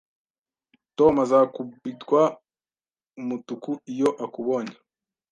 [0.97, 2.21] Tom azakubitwa
[3.19, 4.75] umutuku iyo akubonye